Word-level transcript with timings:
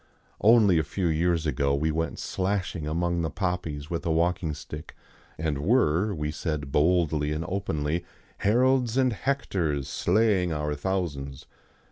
Only 0.41 0.79
a 0.79 0.83
few 0.83 1.05
years 1.05 1.45
ago 1.45 1.75
we 1.75 1.91
went 1.91 2.17
slashing 2.17 2.87
among 2.87 3.21
the 3.21 3.29
poppies 3.29 3.91
with 3.91 4.03
a 4.03 4.09
walking 4.09 4.55
stick, 4.55 4.95
and 5.37 5.59
were, 5.59 6.11
we 6.15 6.31
said 6.31 6.71
boldly 6.71 7.31
and 7.31 7.45
openly, 7.47 8.03
Harolds 8.39 8.97
and 8.97 9.13
Hectors 9.13 9.87
slaying 9.87 10.51
our 10.51 10.73
thousands. 10.73 11.45